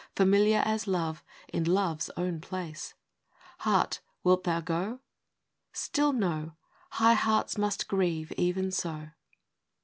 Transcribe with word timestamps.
Familiar 0.15 0.63
as 0.65 0.87
Love, 0.87 1.23
in 1.53 1.63
Love's 1.63 2.09
own 2.17 2.39
place— 2.41 2.95
Heart, 3.59 4.01
wilt 4.23 4.45
thou 4.45 4.59
go?—" 4.59 4.99
Still, 5.73 6.11
no! 6.11 6.53
High 6.93 7.13
hearts 7.13 7.55
must 7.55 7.87
grieve 7.87 8.31
even 8.31 8.71
so." 8.71 9.09